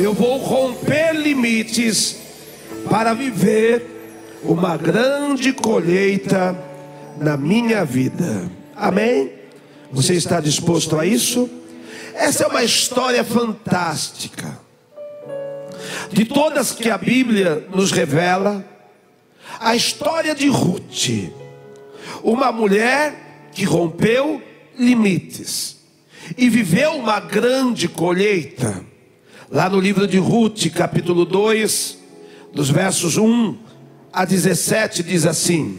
[0.00, 2.18] Eu vou romper limites
[2.88, 3.84] para viver
[4.44, 6.56] uma grande colheita
[7.18, 8.48] na minha vida.
[8.76, 9.32] Amém?
[9.90, 11.50] Você está disposto a isso?
[12.14, 14.60] Essa é uma história fantástica.
[16.12, 18.64] De todas que a Bíblia nos revela,
[19.58, 21.32] a história de Ruth,
[22.22, 24.40] uma mulher que rompeu
[24.78, 25.76] limites
[26.36, 28.86] e viveu uma grande colheita.
[29.50, 31.98] Lá no livro de Ruth, capítulo 2,
[32.52, 33.56] dos versos 1
[34.12, 35.78] a 17, diz assim: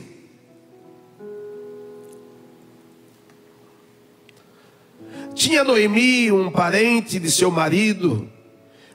[5.35, 8.27] Tinha Noemi um parente de seu marido,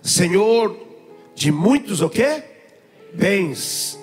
[0.02, 0.76] senhor
[1.36, 2.42] de muitos o quê?
[3.14, 3.96] Bens,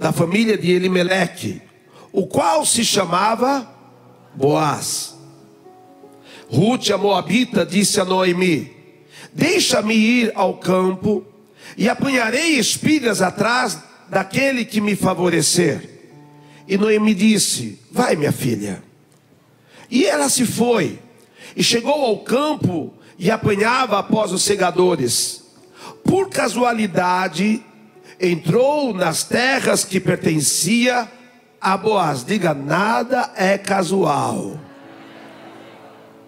[0.00, 1.62] da família de Elimeleque,
[2.10, 3.72] o qual se chamava
[4.34, 5.16] Boaz.
[6.50, 8.77] Ruth, a Moabita, disse a Noemi:
[9.32, 11.24] Deixa-me ir ao campo
[11.76, 13.78] e apanharei espigas atrás
[14.08, 15.88] daquele que me favorecer.
[16.66, 18.82] E Noemi disse: Vai, minha filha.
[19.90, 20.98] E ela se foi
[21.56, 25.44] e chegou ao campo e apanhava após os segadores.
[26.04, 27.62] Por casualidade,
[28.20, 31.10] entrou nas terras que pertencia
[31.60, 32.24] a Boaz.
[32.24, 34.58] Diga: nada é casual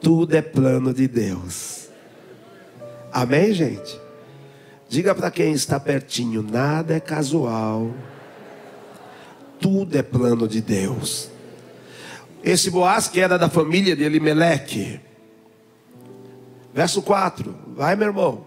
[0.01, 1.80] tudo é plano de Deus.
[3.13, 3.99] Amém, gente?
[4.89, 7.93] Diga para quem está pertinho: nada é casual,
[9.61, 11.31] tudo é plano de Deus.
[12.43, 14.99] Esse Boaz que era da família de Elimeleque,
[16.73, 18.47] verso 4, vai meu irmão.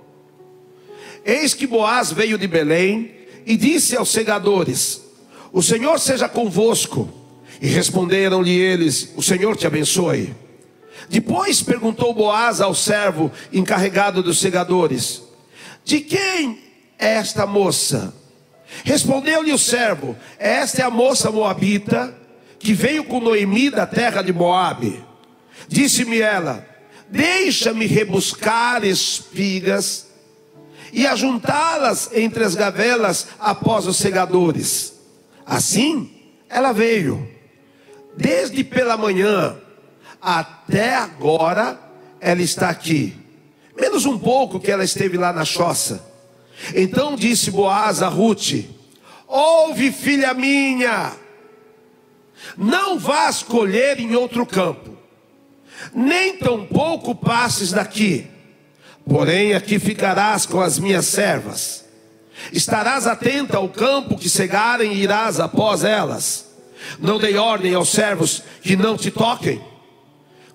[1.23, 3.11] Eis que Boaz veio de Belém
[3.45, 5.01] e disse aos segadores:
[5.51, 7.09] O Senhor seja convosco.
[7.61, 10.35] E responderam-lhe eles: O Senhor te abençoe.
[11.09, 15.23] Depois perguntou Boaz ao servo encarregado dos segadores:
[15.83, 16.59] De quem
[16.97, 18.13] é esta moça?
[18.83, 22.15] Respondeu-lhe o servo: Esta é a moça moabita
[22.59, 25.03] que veio com Noemi da terra de Moabe.
[25.67, 26.65] Disse-me ela:
[27.09, 30.07] Deixa-me rebuscar espigas
[30.91, 34.93] e ajuntá-las entre as gavelas após os segadores.
[35.45, 36.09] Assim,
[36.49, 37.27] ela veio.
[38.15, 39.57] Desde pela manhã
[40.23, 41.77] até agora
[42.21, 43.13] ela está aqui.
[43.75, 46.07] Menos um pouco que ela esteve lá na choça.
[46.73, 48.63] Então disse Boaz a Ruth:
[49.27, 51.11] Ouve, filha minha,
[52.55, 54.95] não vás colher em outro campo,
[55.93, 58.27] nem tampouco passes daqui,
[59.05, 61.83] porém aqui ficarás com as minhas servas.
[62.51, 66.45] Estarás atenta ao campo que cegarem e irás após elas.
[66.99, 69.61] Não dei ordem aos servos que não te toquem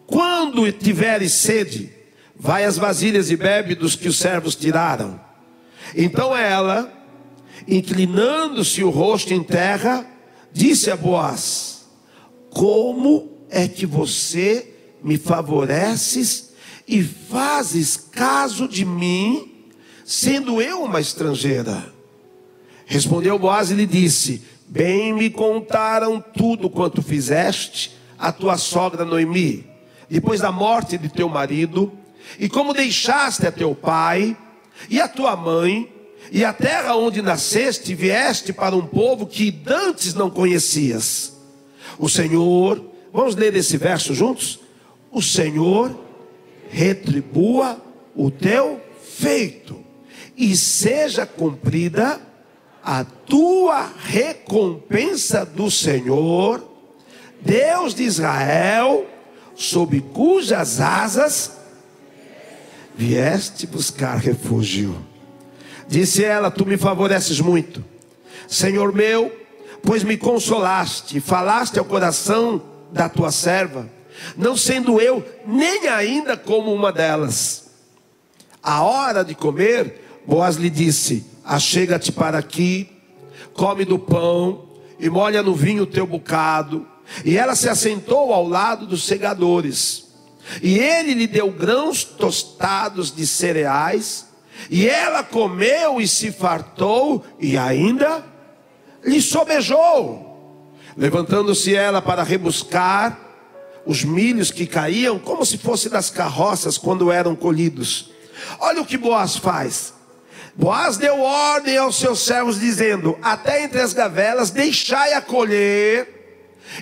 [0.08, 1.92] quando tiveres sede,
[2.34, 5.20] vai às vasilhas e bebe dos que os servos tiraram.
[5.94, 6.90] Então ela,
[7.68, 10.06] inclinando-se o rosto em terra,
[10.50, 11.84] disse a Boaz:
[12.48, 14.74] Como é que você
[15.04, 16.54] me favoreces
[16.88, 19.66] e fazes caso de mim,
[20.06, 21.92] sendo eu uma estrangeira?
[22.86, 29.76] Respondeu Boaz e lhe disse: Bem me contaram tudo quanto fizeste a tua sogra Noemi
[30.08, 31.92] depois da morte de teu marido,
[32.38, 34.36] e como deixaste a teu pai
[34.88, 35.92] e a tua mãe,
[36.30, 41.32] e a terra onde nasceste, vieste para um povo que dantes não conhecias.
[41.98, 44.60] O Senhor, vamos ler esse verso juntos?
[45.10, 45.98] O Senhor
[46.70, 47.80] retribua
[48.14, 49.82] o teu feito,
[50.36, 52.20] e seja cumprida
[52.82, 56.62] a tua recompensa do Senhor,
[57.40, 59.06] Deus de Israel,
[59.58, 61.58] sob cujas asas
[62.94, 64.96] vieste buscar refúgio.
[65.88, 67.84] Disse ela: Tu me favoreces muito,
[68.46, 69.36] Senhor meu,
[69.82, 73.90] pois me consolaste, falaste ao coração da tua serva,
[74.36, 77.68] não sendo eu nem ainda como uma delas.
[78.62, 82.88] A hora de comer, Boaz lhe disse: Achega-te para aqui,
[83.54, 84.68] come do pão
[85.00, 86.86] e molha no vinho o teu bocado
[87.24, 90.08] e ela se assentou ao lado dos segadores.
[90.62, 94.26] E ele lhe deu grãos tostados de cereais.
[94.70, 98.24] E ela comeu e se fartou, e ainda
[99.04, 100.26] lhe sobejou.
[100.96, 103.18] Levantando-se ela para rebuscar
[103.86, 108.10] os milhos que caíam, como se fosse das carroças quando eram colhidos.
[108.58, 109.94] Olha o que Boaz faz.
[110.56, 116.17] Boaz deu ordem aos seus servos, dizendo: Até entre as gavelas deixai a colher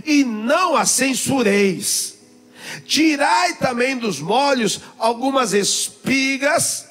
[0.05, 2.17] e não a censureis.
[2.85, 6.87] Tirai também dos molhos algumas espigas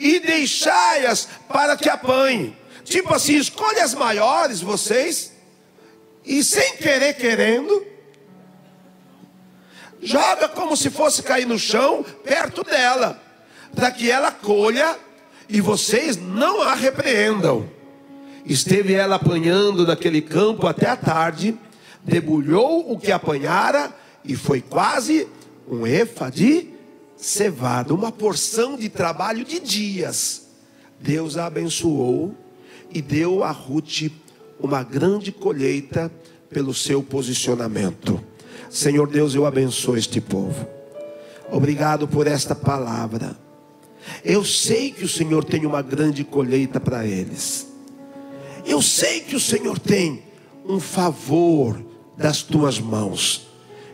[0.00, 2.56] e deixai-as para que apanhem.
[2.84, 5.32] Tipo assim, escolhe as maiores vocês,
[6.24, 7.84] e sem querer querendo,
[10.00, 13.20] joga como se fosse cair no chão perto dela,
[13.74, 14.96] para que ela colha
[15.48, 17.68] e vocês não a repreendam.
[18.44, 21.56] Esteve ela apanhando daquele campo até a tarde,
[22.04, 23.94] debulhou o que apanhara
[24.24, 25.28] e foi quase
[25.68, 26.70] um efa de
[27.16, 30.48] cevada, uma porção de trabalho de dias.
[31.00, 32.34] Deus a abençoou
[32.90, 34.10] e deu a Ruth
[34.60, 36.10] uma grande colheita
[36.50, 38.22] pelo seu posicionamento.
[38.70, 40.66] Senhor Deus, eu abençoo este povo.
[41.50, 43.36] Obrigado por esta palavra.
[44.24, 47.66] Eu sei que o Senhor tem uma grande colheita para eles.
[48.64, 50.22] Eu sei que o Senhor tem
[50.66, 53.48] um favor das tuas mãos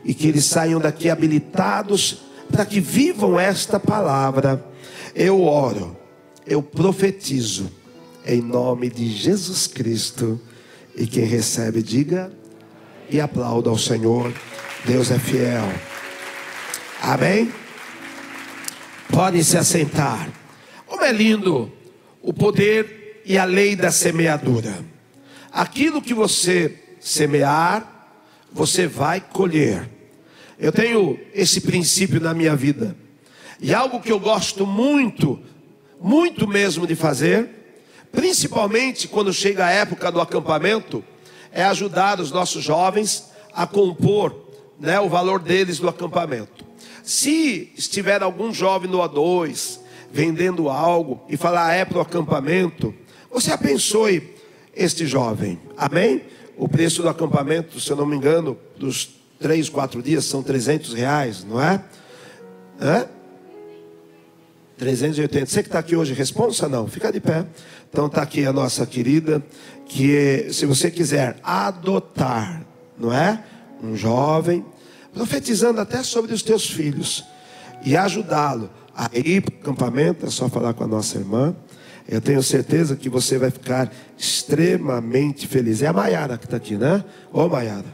[0.04, 2.18] e que eles saiam daqui habilitados
[2.50, 4.64] para que vivam esta palavra.
[5.14, 5.96] Eu oro,
[6.46, 7.70] eu profetizo
[8.26, 10.40] em nome de Jesus Cristo.
[10.96, 12.32] E quem recebe, diga
[13.10, 14.32] e aplauda ao Senhor.
[14.84, 15.64] Deus é fiel.
[17.02, 17.52] Amém?
[19.08, 20.28] Podem se assentar.
[20.86, 21.70] Como é lindo
[22.22, 24.84] o poder e a lei da semeadura.
[25.52, 27.97] Aquilo que você semear,
[28.52, 29.88] você vai colher.
[30.58, 32.96] Eu tenho esse princípio na minha vida.
[33.60, 35.38] E algo que eu gosto muito,
[36.00, 37.48] muito mesmo de fazer,
[38.10, 41.04] principalmente quando chega a época do acampamento,
[41.52, 44.48] é ajudar os nossos jovens a compor
[44.78, 46.64] né, o valor deles do acampamento.
[47.02, 49.80] Se estiver algum jovem no A2
[50.10, 52.94] vendendo algo e falar é para o acampamento,
[53.30, 54.34] você abençoe
[54.74, 55.58] este jovem.
[55.76, 56.22] Amém?
[56.58, 60.92] O preço do acampamento, se eu não me engano, dos três, quatro dias são 300
[60.92, 61.80] reais, não é?
[62.80, 63.06] Hã?
[64.76, 65.46] 380.
[65.46, 67.46] Você que está aqui hoje, responsa não, fica de pé.
[67.88, 69.42] Então está aqui a nossa querida,
[69.86, 72.66] que se você quiser adotar,
[72.98, 73.42] não é?
[73.82, 74.64] Um jovem,
[75.14, 77.24] profetizando até sobre os teus filhos
[77.84, 81.54] e ajudá-lo a ir para o acampamento, é só falar com a nossa irmã.
[82.08, 85.82] Eu tenho certeza que você vai ficar extremamente feliz.
[85.82, 87.04] É a Maiara que está aqui, né?
[87.30, 87.84] Ô Maiara,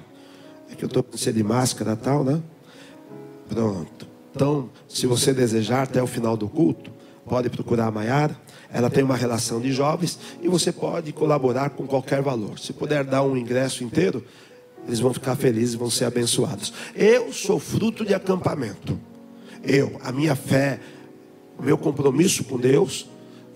[0.70, 2.40] é que eu estou com de máscara tal, né?
[3.48, 4.06] Pronto.
[4.34, 6.92] Então, se você desejar até o final do culto,
[7.26, 8.36] pode procurar a Maiara.
[8.72, 12.58] Ela tem uma relação de jovens e você pode colaborar com qualquer valor.
[12.60, 14.24] Se puder dar um ingresso inteiro,
[14.86, 16.72] eles vão ficar felizes e vão ser abençoados.
[16.94, 18.98] Eu sou fruto de acampamento.
[19.62, 20.78] Eu, a minha fé,
[21.58, 23.08] o meu compromisso com Deus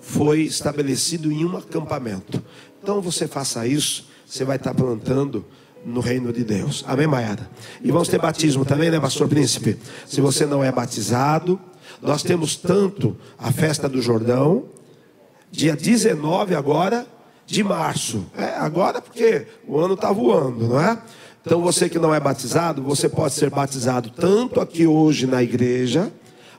[0.08, 2.43] foi estabelecido em um acampamento.
[2.82, 5.44] Então você faça isso, você vai estar plantando
[5.84, 6.82] no reino de Deus.
[6.88, 7.49] Amém, Maiara?
[7.82, 9.76] E vamos ter batismo também, né, pastor príncipe?
[10.06, 11.60] Se você não é batizado,
[12.00, 14.64] nós temos tanto a festa do Jordão,
[15.50, 17.06] dia 19 agora
[17.44, 18.25] de março.
[18.37, 20.99] É, agora porque o ano está voando, não é?
[21.44, 26.11] Então você que não é batizado, você pode ser batizado tanto aqui hoje na igreja,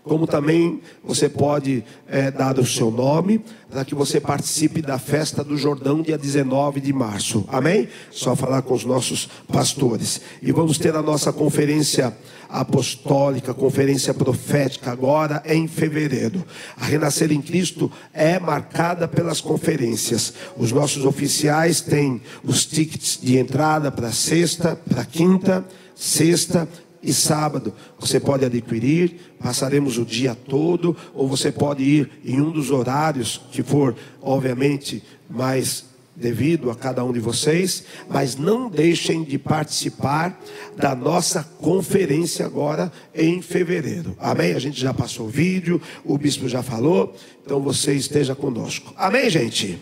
[0.04, 5.44] como também você pode é, dar o seu nome para que você participe da festa
[5.44, 7.46] do Jordão, dia 19 de março.
[7.48, 7.88] Amém?
[8.12, 10.22] Só falar com os nossos pastores.
[10.42, 12.16] E vamos ter a nossa conferência
[12.50, 16.44] apostólica, conferência profética agora em fevereiro.
[16.76, 20.34] A Renascer em Cristo é marcada pelas conferências.
[20.58, 26.68] Os nossos oficiais têm os tickets de entrada para sexta, para quinta, sexta
[27.02, 27.74] e sábado.
[28.00, 33.42] Você pode adquirir, passaremos o dia todo, ou você pode ir em um dos horários
[33.52, 35.90] que for, obviamente, mais
[36.20, 40.38] devido a cada um de vocês, mas não deixem de participar
[40.76, 44.18] da nossa conferência agora em fevereiro.
[44.20, 44.54] Amém?
[44.54, 47.16] A gente já passou o vídeo, o bispo já falou,
[47.46, 48.94] então você esteja conosco.
[48.98, 49.80] Amém, gente?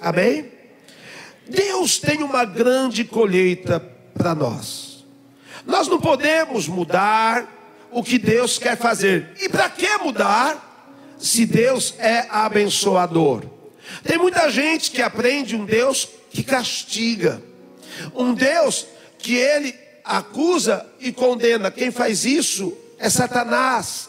[0.00, 0.46] Amém?
[1.48, 3.78] Deus tem uma grande colheita
[4.14, 4.87] para nós.
[5.66, 7.46] Nós não podemos mudar
[7.90, 9.30] o que Deus quer fazer.
[9.40, 13.44] E para que mudar se Deus é abençoador?
[14.02, 17.42] Tem muita gente que aprende um Deus que castiga,
[18.14, 18.86] um Deus
[19.18, 19.74] que ele
[20.04, 21.70] acusa e condena.
[21.70, 24.08] Quem faz isso é Satanás.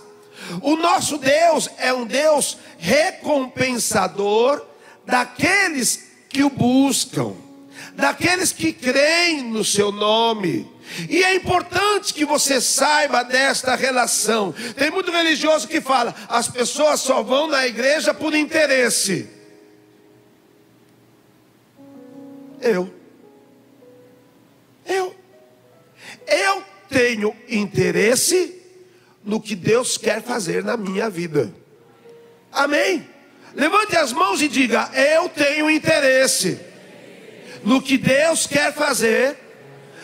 [0.62, 4.66] O nosso Deus é um Deus recompensador
[5.06, 7.34] daqueles que o buscam,
[7.94, 10.70] daqueles que creem no seu nome.
[11.10, 14.54] E é importante que você saiba desta relação.
[14.76, 19.30] Tem muito religioso que fala: as pessoas só vão na igreja por interesse.
[22.62, 22.92] Eu.
[24.86, 25.16] Eu.
[26.28, 28.56] Eu tenho interesse
[29.24, 31.54] no que Deus quer fazer na minha vida.
[32.52, 33.08] Amém?
[33.54, 36.69] Levante as mãos e diga: Eu tenho interesse
[37.64, 39.38] no que Deus quer fazer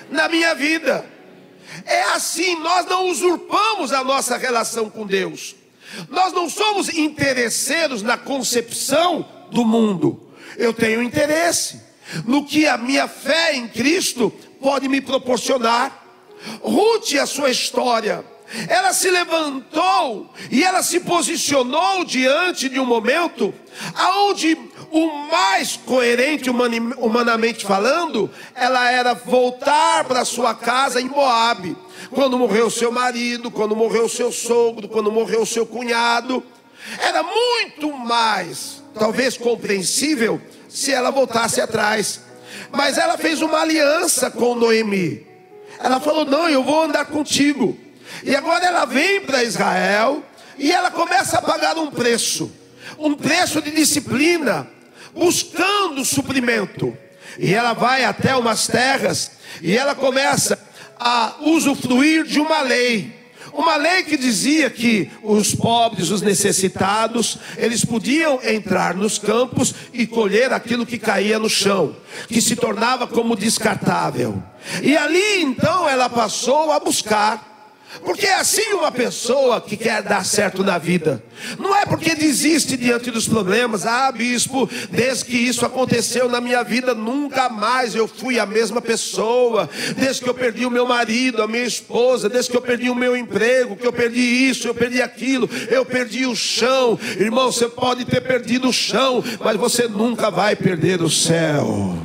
[0.10, 1.06] na minha vida.
[1.86, 5.56] É assim, nós não usurpamos a nossa relação com Deus.
[6.10, 10.32] Nós não somos interesseiros na concepção do mundo.
[10.58, 11.82] Eu tenho interesse
[12.26, 14.32] no que a minha fé em Cristo
[14.62, 16.04] pode me proporcionar.
[16.62, 18.24] Ruth, a sua história,
[18.68, 23.54] ela se levantou e ela se posicionou diante de um momento
[23.96, 24.58] aonde
[24.96, 31.76] o mais coerente humanamente falando, ela era voltar para sua casa em Moabe.
[32.12, 36.42] Quando morreu seu marido, quando morreu seu sogro, quando morreu seu cunhado,
[36.98, 42.22] era muito mais, talvez compreensível, se ela voltasse atrás.
[42.72, 45.28] Mas ela fez uma aliança com Noemi.
[45.78, 47.78] Ela falou: "Não, eu vou andar contigo".
[48.24, 50.24] E agora ela vem para Israel
[50.58, 52.50] e ela começa a pagar um preço,
[52.98, 54.74] um preço de disciplina,
[55.16, 56.96] buscando suprimento.
[57.40, 59.32] E ela vai até umas terras
[59.62, 60.60] e ela começa
[61.00, 63.26] a usufruir de uma lei.
[63.54, 70.06] Uma lei que dizia que os pobres, os necessitados, eles podiam entrar nos campos e
[70.06, 71.96] colher aquilo que caía no chão,
[72.28, 74.44] que se tornava como descartável.
[74.84, 77.55] E ali então ela passou a buscar
[78.04, 81.24] porque é assim uma pessoa que quer dar certo na vida.
[81.60, 83.86] Não é porque desiste diante dos problemas.
[83.86, 88.82] Ah, bispo, desde que isso aconteceu na minha vida, nunca mais eu fui a mesma
[88.82, 89.70] pessoa.
[89.98, 92.96] Desde que eu perdi o meu marido, a minha esposa, desde que eu perdi o
[92.96, 97.00] meu emprego, que eu perdi isso, eu perdi aquilo, eu perdi o chão.
[97.20, 101.96] Irmão, você pode ter perdido o chão, mas você nunca vai perder o céu.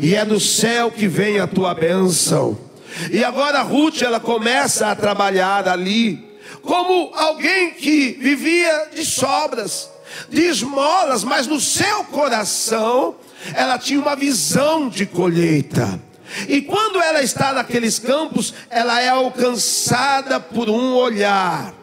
[0.00, 2.71] E é do céu que vem a tua bênção.
[3.10, 6.32] E agora Ruth ela começa a trabalhar ali
[6.62, 9.90] como alguém que vivia de sobras,
[10.28, 13.16] de esmolas, mas no seu coração
[13.54, 16.00] ela tinha uma visão de colheita.
[16.48, 21.74] E quando ela está naqueles campos, ela é alcançada por um olhar.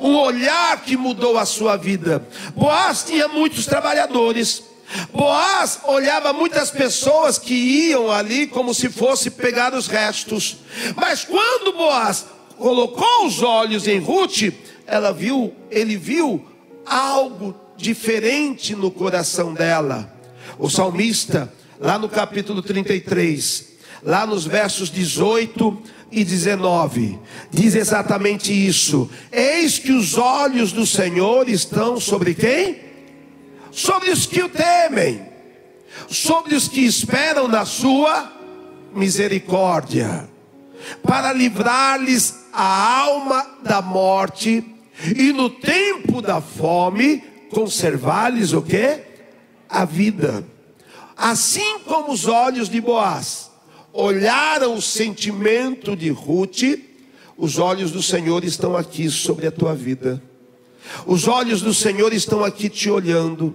[0.00, 2.26] Um olhar que mudou a sua vida.
[2.54, 4.62] Boaz tinha muitos trabalhadores,
[5.12, 10.58] Boaz olhava muitas pessoas que iam ali como se fosse pegar os restos.
[10.96, 12.26] Mas quando Boaz
[12.56, 14.52] colocou os olhos em Ruth,
[14.86, 16.44] ela viu, ele viu
[16.86, 20.12] algo diferente no coração dela.
[20.58, 23.68] O salmista, lá no capítulo 33,
[24.02, 27.18] lá nos versos 18 e 19,
[27.50, 32.87] diz exatamente isso: Eis que os olhos do Senhor estão sobre quem?
[33.78, 35.24] Sobre os que o temem,
[36.08, 38.32] sobre os que esperam na sua
[38.92, 40.28] misericórdia,
[41.00, 44.64] para livrar-lhes a alma da morte
[45.16, 49.00] e no tempo da fome conservar-lhes o que?
[49.68, 50.44] A vida.
[51.16, 53.48] Assim como os olhos de Boaz
[53.92, 56.64] olharam o sentimento de Ruth,
[57.36, 60.20] os olhos do Senhor estão aqui sobre a tua vida.
[61.06, 63.54] Os olhos do Senhor estão aqui te olhando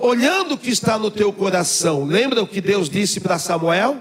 [0.00, 2.04] olhando o que está no teu coração.
[2.04, 3.98] Lembra o que Deus disse para Samuel?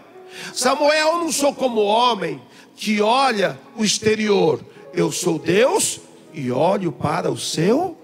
[0.54, 2.42] Samuel, eu não sou como homem
[2.76, 4.60] que olha o exterior.
[4.94, 6.00] Eu sou Deus
[6.34, 7.98] e olho para o seu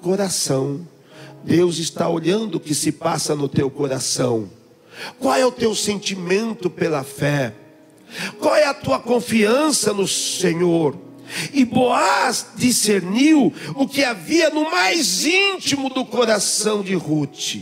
[0.00, 0.86] coração.
[1.44, 4.50] Deus está olhando o que se passa no teu coração.
[5.20, 7.54] Qual é o teu sentimento pela fé?
[8.40, 11.07] Qual é a tua confiança no Senhor?
[11.52, 17.56] E Boaz discerniu o que havia no mais íntimo do coração de Ruth.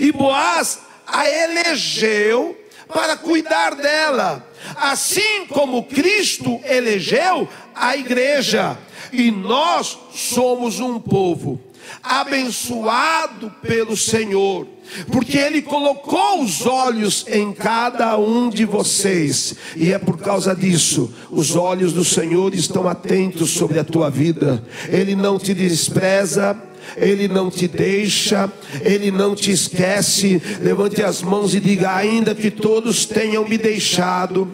[0.00, 2.58] E Boaz a elegeu
[2.88, 8.78] para cuidar dela, assim como Cristo elegeu a igreja.
[9.12, 11.60] E nós somos um povo
[12.02, 14.66] abençoado pelo Senhor
[15.10, 21.12] porque Ele colocou os olhos em cada um de vocês, e é por causa disso,
[21.30, 26.56] os olhos do Senhor estão atentos sobre a tua vida, Ele não te despreza,
[26.96, 28.50] ele não te deixa,
[28.80, 30.40] Ele não te esquece.
[30.60, 34.48] Levante as mãos e diga: ainda que todos tenham me deixado,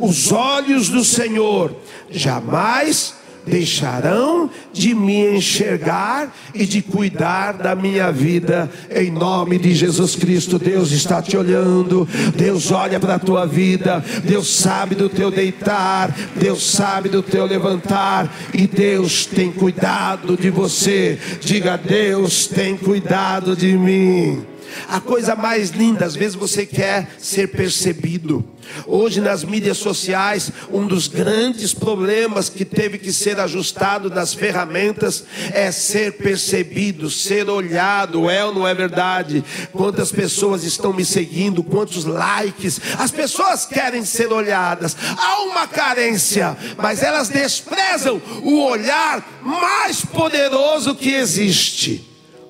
[0.00, 1.74] os olhos do Senhor
[2.10, 3.14] jamais
[3.46, 10.58] deixarão de me enxergar e de cuidar da minha vida, em nome de Jesus Cristo.
[10.58, 16.14] Deus está te olhando, Deus olha para a tua vida, Deus sabe do teu deitar,
[16.34, 21.18] Deus sabe do teu levantar, e Deus tem cuidado de você.
[21.40, 24.55] Diga: Deus tem cuidado de mim.
[24.88, 28.44] A coisa mais linda, às vezes você quer ser percebido.
[28.86, 35.24] Hoje nas mídias sociais, um dos grandes problemas que teve que ser ajustado nas ferramentas
[35.52, 39.44] é ser percebido, ser olhado, é ou não é verdade?
[39.72, 42.80] Quantas pessoas estão me seguindo, quantos likes?
[42.98, 44.96] As pessoas querem ser olhadas.
[45.16, 52.04] Há uma carência, mas elas desprezam o olhar mais poderoso que existe.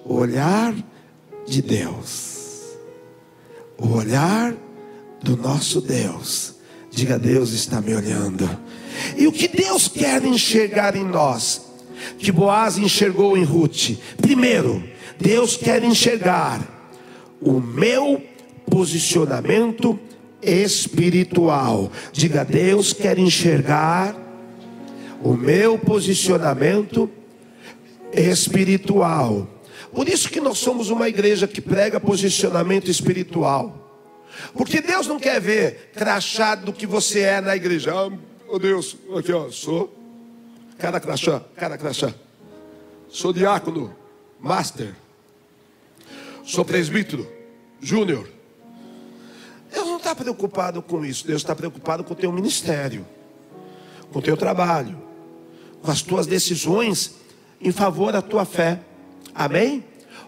[0.04, 0.75] Olhar
[1.47, 2.76] de Deus.
[3.79, 4.55] O olhar
[5.23, 6.55] do nosso Deus.
[6.91, 8.49] Diga, Deus está me olhando.
[9.17, 11.61] E o que Deus quer enxergar em nós,
[12.19, 13.99] que Boaz enxergou em Ruth.
[14.17, 14.83] Primeiro,
[15.19, 16.91] Deus quer enxergar
[17.41, 18.23] o meu
[18.71, 19.99] posicionamento
[20.43, 21.91] espiritual.
[22.12, 24.17] Diga, Deus quer enxergar
[25.23, 27.11] o meu posicionamento
[28.12, 29.49] espiritual.
[29.97, 34.05] Por isso que nós somos uma igreja que prega posicionamento espiritual.
[34.53, 37.95] Porque Deus não quer ver crachado do que você é na igreja.
[37.95, 38.12] Ah,
[38.47, 39.97] oh Deus, aqui ó, sou
[40.76, 42.12] cara crachá, cara crachá.
[43.09, 43.97] Sou diácono,
[44.38, 44.95] master.
[46.45, 47.26] Sou presbítero,
[47.81, 48.29] júnior.
[49.73, 51.26] Deus não está preocupado com isso.
[51.26, 53.07] Deus está preocupado com o teu ministério,
[54.12, 55.03] com o teu trabalho,
[55.81, 57.15] com as tuas decisões
[57.59, 58.81] em favor da tua fé.
[59.37, 59.85] Amém?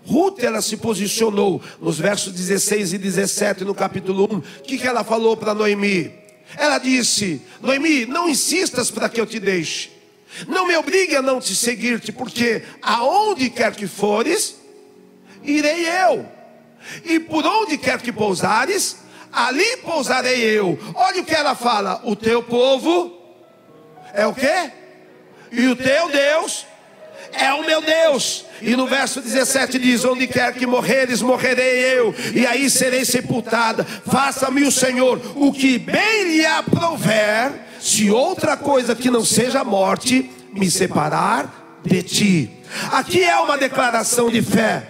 [0.06, 4.36] Ruth, ela se posicionou nos versos 16 e 17 no capítulo 1.
[4.36, 6.12] O que, que ela falou para Noemi?
[6.56, 9.90] Ela disse: Noemi, não insistas para que eu te deixe.
[10.46, 14.56] Não me obrigue a não te seguir-te, porque aonde quer que fores,
[15.42, 16.26] irei eu.
[17.04, 18.98] E por onde quer que pousares,
[19.32, 20.78] ali pousarei eu.
[20.94, 23.14] Olha o que ela fala: o teu povo
[24.12, 24.70] é o quê?
[25.50, 26.66] E o teu Deus
[27.32, 28.44] é o meu Deus.
[28.60, 33.84] E no verso 17 diz: Onde quer que morreres, morrerei eu, e aí serei sepultada.
[33.84, 39.64] Faça-me o Senhor o que bem lhe aprouver, se outra coisa que não seja a
[39.64, 42.50] morte me separar de ti.
[42.92, 44.82] Aqui é uma declaração de fé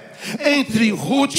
[0.44, 1.36] entre Ruth,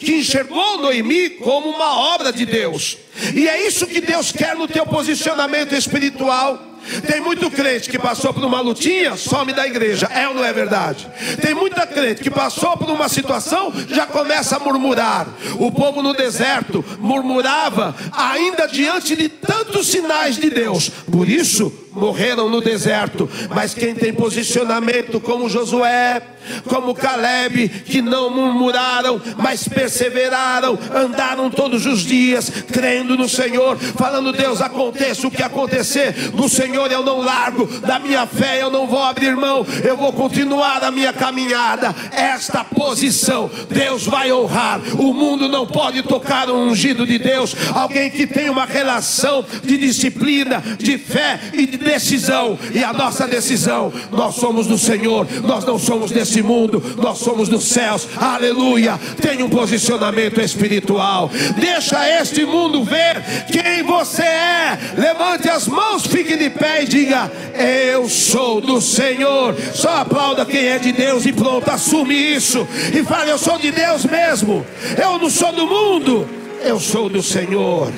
[0.00, 2.98] que enxergou Noemi como uma obra de Deus,
[3.34, 6.75] e é isso que Deus quer no teu posicionamento espiritual.
[7.06, 10.06] Tem muito crente que passou por uma lutinha, some da igreja.
[10.06, 11.06] É ou não é verdade?
[11.40, 15.26] Tem muita crente que passou por uma situação, já começa a murmurar.
[15.58, 20.90] O povo no deserto murmurava ainda diante de tantos sinais de Deus.
[21.10, 23.28] Por isso, morreram no deserto.
[23.54, 26.22] Mas quem tem posicionamento como Josué,
[26.66, 34.32] como Caleb, que não murmuraram, mas perseveraram, andaram todos os dias, crendo no Senhor, falando:
[34.32, 38.86] Deus, aconteça o que acontecer, no Senhor eu não largo, da minha fé eu não
[38.86, 41.94] vou abrir mão, eu vou continuar a minha caminhada.
[42.12, 44.80] Esta posição, Deus vai honrar.
[44.98, 49.76] O mundo não pode tocar o ungido de Deus, alguém que tem uma relação de
[49.76, 52.58] disciplina, de fé e de decisão.
[52.74, 57.48] E a nossa decisão, nós somos do Senhor, nós não somos desse mundo, nós somos
[57.48, 58.08] dos céus.
[58.16, 58.98] Aleluia.
[59.20, 61.30] Tem um posicionamento espiritual.
[61.56, 64.78] Deixa este mundo ver quem você é.
[64.96, 69.54] Levante as mãos, fique de pé e diga: Eu sou do Senhor.
[69.74, 72.66] Só aplauda quem é de Deus e pronto, assume isso.
[72.94, 74.64] E fale: Eu sou de Deus mesmo.
[75.00, 76.28] Eu não sou do mundo,
[76.62, 77.92] eu sou do Senhor.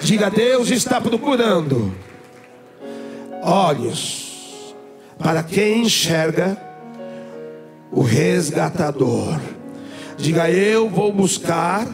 [0.00, 1.94] Diga: Deus está procurando
[3.42, 4.74] olhos
[5.18, 6.69] para quem enxerga
[7.92, 9.38] o resgatador.
[10.16, 11.86] Diga: Eu vou buscar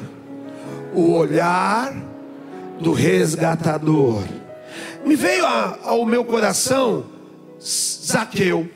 [0.95, 1.95] o olhar
[2.81, 4.23] do resgatador.
[5.05, 7.07] Me veio ao meu coração
[7.61, 8.69] Zaqueu.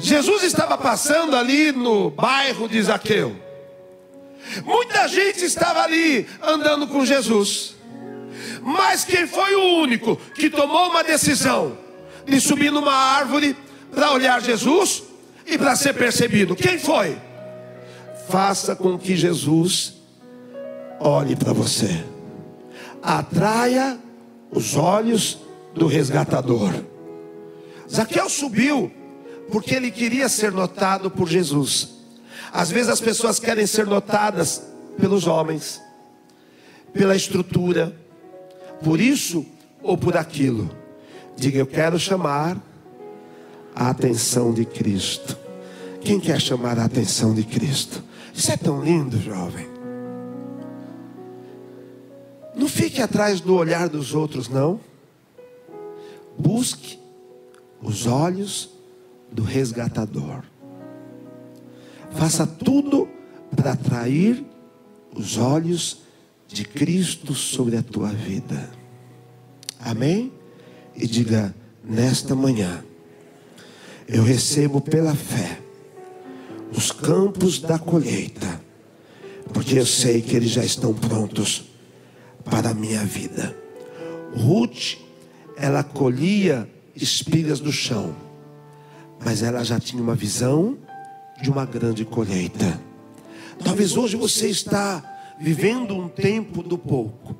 [0.00, 3.36] Jesus estava passando ali no bairro de Zaqueu.
[4.64, 7.76] Muita gente estava ali andando com Jesus.
[8.62, 11.76] Mas quem foi o único que tomou uma decisão
[12.24, 13.56] de subir numa árvore
[13.92, 15.02] para olhar Jesus
[15.52, 16.56] e para ser percebido?
[16.56, 17.16] Quem foi?
[18.28, 19.94] Faça com que Jesus
[20.98, 22.04] olhe para você.
[23.02, 23.98] Atraia
[24.50, 25.38] os olhos
[25.74, 26.72] do resgatador.
[27.90, 28.90] Zaqueu subiu
[29.50, 31.90] porque ele queria ser notado por Jesus.
[32.52, 34.62] Às vezes as pessoas querem ser notadas
[34.98, 35.80] pelos homens,
[36.92, 37.94] pela estrutura,
[38.82, 39.44] por isso
[39.82, 40.70] ou por aquilo.
[41.36, 42.56] Diga, eu quero chamar
[43.74, 45.41] a atenção de Cristo.
[46.04, 48.02] Quem quer chamar a atenção de Cristo?
[48.34, 49.68] Isso é tão lindo, jovem.
[52.56, 54.80] Não fique atrás do olhar dos outros, não.
[56.36, 56.98] Busque
[57.80, 58.70] os olhos
[59.30, 60.42] do resgatador.
[62.10, 63.08] Faça tudo
[63.54, 64.44] para atrair
[65.14, 66.02] os olhos
[66.48, 68.70] de Cristo sobre a tua vida.
[69.78, 70.32] Amém?
[70.96, 72.84] E diga: nesta manhã,
[74.08, 75.61] eu recebo pela fé
[76.74, 78.60] os campos da colheita,
[79.52, 81.64] porque eu sei que eles já estão prontos
[82.44, 83.56] para a minha vida.
[84.34, 84.96] Ruth,
[85.56, 88.14] ela colhia espigas do chão,
[89.24, 90.78] mas ela já tinha uma visão
[91.42, 92.80] de uma grande colheita.
[93.62, 95.02] Talvez hoje você está
[95.38, 97.36] vivendo um tempo do pouco,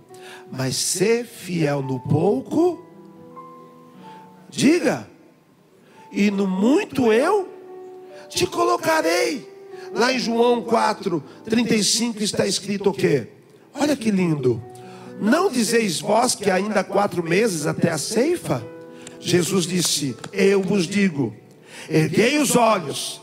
[0.51, 2.85] mas ser fiel no pouco,
[4.51, 5.09] diga,
[6.11, 7.52] e no muito eu
[8.35, 9.51] te colocarei.
[9.95, 13.29] Lá em João 4, 35 está escrito o quê?
[13.75, 14.63] Olha que lindo.
[15.21, 18.67] Não dizeis vós que ainda há quatro meses até a ceifa?
[19.21, 21.37] Jesus disse: Eu vos digo,
[21.89, 23.21] erguei os olhos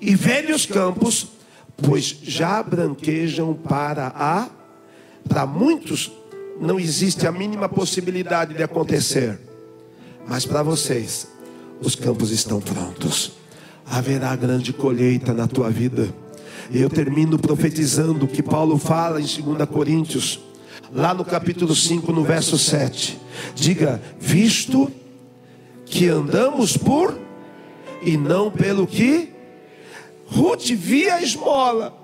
[0.00, 1.28] e vede os campos,
[1.76, 4.48] pois já branquejam para a.
[5.28, 6.10] Para muitos
[6.58, 9.38] não existe a mínima possibilidade de acontecer,
[10.26, 11.28] mas para vocês,
[11.80, 13.32] os campos estão prontos.
[13.88, 16.08] Haverá grande colheita na tua vida.
[16.70, 20.40] E eu termino profetizando o que Paulo fala em 2 Coríntios,
[20.92, 23.18] lá no capítulo 5, no verso 7.
[23.54, 24.90] Diga: Visto
[25.84, 27.16] que andamos por
[28.02, 29.30] e não pelo que
[30.26, 31.96] Ruth via a esmola,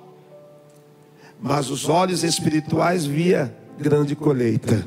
[1.41, 4.87] mas os olhos espirituais via grande colheita.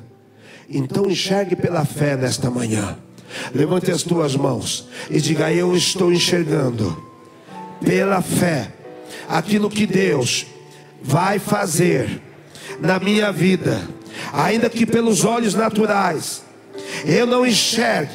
[0.70, 2.98] Então enxergue pela fé nesta manhã.
[3.54, 7.04] Levante as tuas mãos e diga: Eu estou enxergando
[7.84, 8.72] pela fé
[9.28, 10.46] aquilo que Deus
[11.02, 12.22] vai fazer
[12.80, 13.82] na minha vida,
[14.34, 16.44] ainda que pelos olhos naturais
[17.06, 18.14] eu não enxergue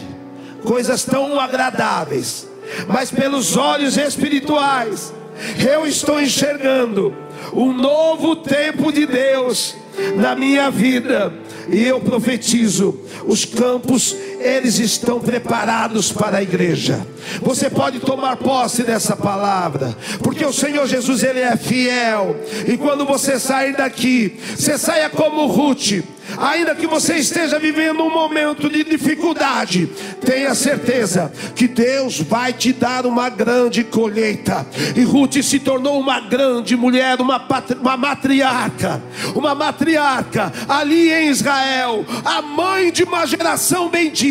[0.64, 2.46] coisas tão agradáveis,
[2.86, 5.12] mas pelos olhos espirituais
[5.58, 7.14] eu estou enxergando
[7.52, 9.74] um novo tempo de Deus
[10.16, 11.32] na minha vida.
[11.68, 17.06] E eu profetizo: os campos, eles estão preparados para a igreja.
[17.42, 22.36] Você pode tomar posse dessa palavra, porque o Senhor Jesus, ele é fiel.
[22.66, 26.02] E quando você sair daqui, você saia como Ruth
[26.38, 29.88] ainda que você esteja vivendo um momento de dificuldade,
[30.20, 34.66] tenha certeza que Deus vai te dar uma grande colheita.
[34.96, 37.42] E Ruth se tornou uma grande mulher, uma,
[37.80, 39.02] uma matriarca,
[39.34, 44.29] uma matriarca ali em Israel, a mãe de uma geração bendita.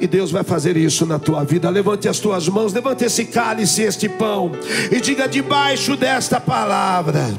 [0.00, 1.70] E Deus vai fazer isso na tua vida.
[1.70, 4.52] Levante as tuas mãos, levante esse cálice, este pão,
[4.90, 7.34] e diga debaixo desta palavra.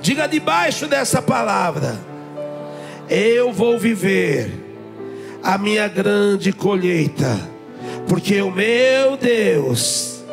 [0.00, 2.12] Diga debaixo dessa palavra
[3.12, 4.50] eu vou viver
[5.42, 7.38] a minha grande colheita,
[8.08, 10.24] porque o meu Deus,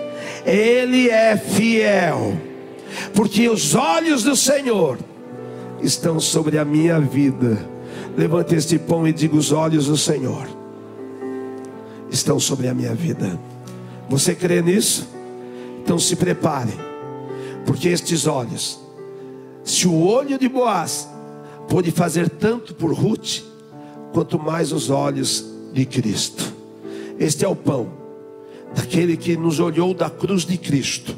[0.45, 2.37] Ele é fiel,
[3.13, 4.97] porque os olhos do Senhor
[5.81, 7.57] estão sobre a minha vida.
[8.17, 10.47] Levante este pão e diga: os olhos do Senhor
[12.11, 13.39] estão sobre a minha vida.
[14.09, 15.07] Você crê nisso?
[15.81, 16.73] Então se prepare,
[17.65, 18.79] porque estes olhos,
[19.63, 21.07] se o olho de Boaz
[21.67, 23.41] pôde fazer tanto por Ruth,
[24.11, 26.53] quanto mais os olhos de Cristo.
[27.19, 27.91] Este é o pão
[28.75, 31.15] daquele que nos olhou da cruz de Cristo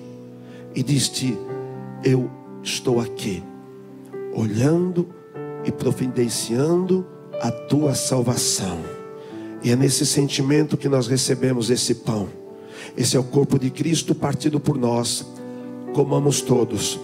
[0.76, 1.38] e disse:
[2.04, 2.30] Eu
[2.64, 3.44] estou aqui,
[4.34, 5.08] olhando
[5.66, 7.06] e providenciando
[7.42, 8.80] a tua salvação.
[9.64, 12.28] E é nesse sentimento que nós recebemos esse pão.
[12.98, 15.26] Esse é o corpo de Cristo partido por nós.
[15.94, 17.00] Comamos todos,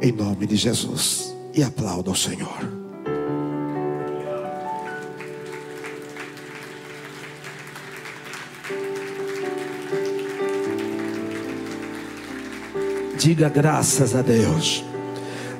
[0.00, 2.84] em nome de Jesus e aplauda ao Senhor.
[13.18, 14.84] Diga graças a Deus.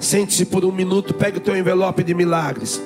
[0.05, 2.79] Sente-se por um minuto, pegue o teu envelope de milagres.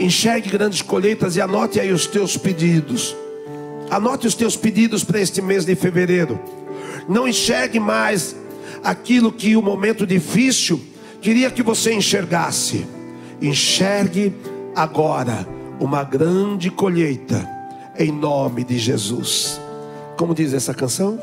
[0.00, 3.14] Enxergue grandes colheitas e anote aí os teus pedidos.
[3.88, 6.40] Anote os teus pedidos para este mês de fevereiro.
[7.08, 8.34] Não enxergue mais
[8.82, 10.80] aquilo que o momento difícil
[11.20, 12.84] queria que você enxergasse.
[13.40, 14.34] Enxergue
[14.74, 15.46] agora
[15.78, 17.48] uma grande colheita
[17.96, 19.60] em nome de Jesus.
[20.16, 21.16] Como diz essa canção?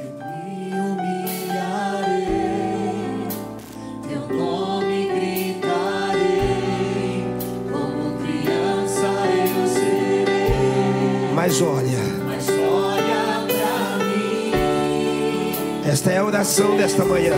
[11.48, 14.52] Mas olha, Mas olha pra mim.
[15.90, 17.36] esta é a oração desta manhã.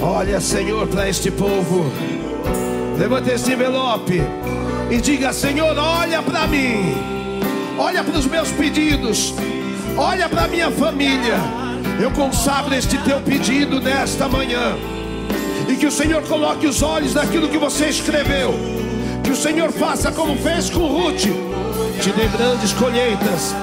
[0.00, 1.84] Olha, Senhor, para este povo.
[2.98, 4.22] Levanta esse envelope
[4.90, 6.94] e diga: Senhor, olha para mim.
[7.78, 9.34] Olha para os meus pedidos.
[9.96, 11.36] Olha para minha família.
[12.00, 14.76] Eu consagro este teu pedido nesta manhã.
[15.68, 18.54] E que o Senhor coloque os olhos naquilo que você escreveu.
[19.22, 21.26] Que o Senhor faça como fez com Ruth.
[22.00, 23.54] Te dê grandes colheitas.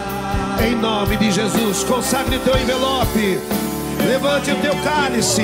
[0.65, 1.83] Em nome de Jesus.
[1.83, 3.39] Consagre teu envelope.
[4.07, 5.43] Levante o teu cálice.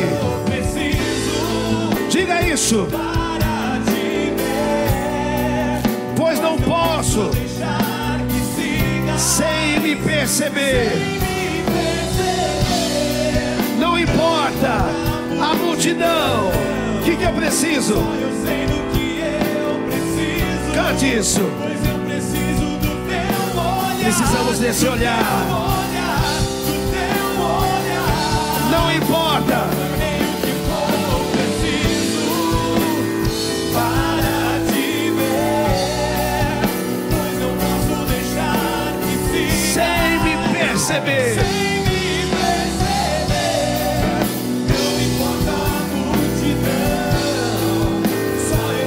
[2.09, 2.87] Diga isso.
[7.01, 7.31] Posso
[9.17, 10.91] sem me perceber.
[13.79, 14.85] Não importa
[15.41, 16.49] a multidão.
[16.99, 17.95] O que, que eu preciso?
[20.75, 21.41] Cante isso.
[24.03, 25.47] Precisamos desse olhar.
[28.69, 29.70] Não importa.
[40.81, 41.37] Me perceber.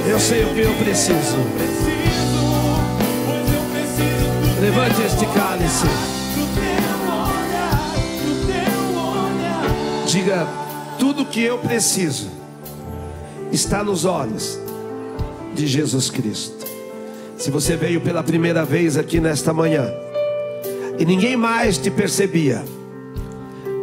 [0.07, 1.37] Eu sei o que eu preciso.
[4.61, 5.85] Levante este cálice.
[10.07, 10.47] Diga:
[10.99, 12.29] tudo que eu preciso
[13.51, 14.59] está nos olhos
[15.53, 16.65] de Jesus Cristo.
[17.37, 20.04] Se você veio pela primeira vez aqui nesta manhã
[20.97, 22.63] e ninguém mais te percebia,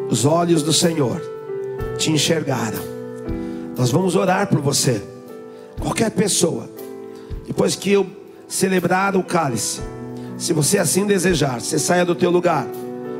[0.08, 1.20] os olhos do Senhor
[1.98, 2.78] te enxergaram.
[3.76, 5.02] Nós vamos orar por você.
[5.80, 6.68] Qualquer pessoa,
[7.46, 8.06] depois que eu
[8.46, 9.80] celebrar o cálice,
[10.36, 12.66] se você assim desejar, você saia do teu lugar.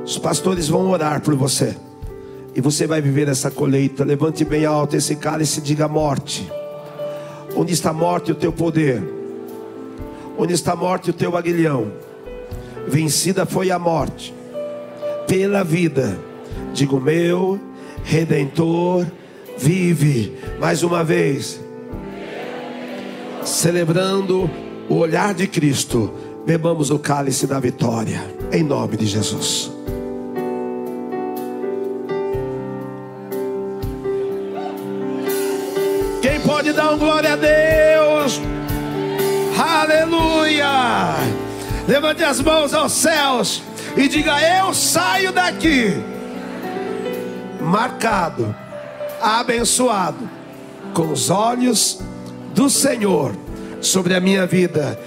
[0.05, 1.77] Os pastores vão orar por você.
[2.55, 4.05] E você vai viver essa colheita.
[4.05, 6.51] Levante bem alto esse cálice e diga morte.
[7.57, 9.03] Onde está a morte o teu poder?
[10.37, 11.93] Onde está a morte o teu aguilhão?
[12.87, 14.35] Vencida foi a morte
[15.27, 16.19] pela vida.
[16.75, 17.59] Digo, meu
[18.05, 19.07] redentor
[19.59, 20.37] vive.
[20.61, 21.61] Mais uma vez.
[23.45, 24.51] Celebrando
[24.89, 26.13] o olhar de Cristo,
[26.45, 29.71] bebamos o cálice da vitória, em nome de Jesus.
[36.21, 38.41] Quem pode dar um glória a Deus?
[39.59, 41.32] Aleluia!
[41.93, 43.63] Levante as mãos aos céus
[43.95, 45.93] e diga: Eu saio daqui,
[47.61, 48.57] marcado,
[49.21, 50.27] abençoado,
[50.95, 52.01] com os olhos
[52.55, 53.37] do Senhor
[53.83, 54.99] sobre a minha vida.